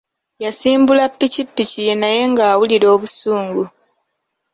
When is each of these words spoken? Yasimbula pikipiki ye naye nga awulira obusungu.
Yasimbula 0.43 1.03
pikipiki 1.17 1.79
ye 1.87 1.93
naye 2.01 2.21
nga 2.31 2.43
awulira 2.51 2.87
obusungu. 2.95 3.63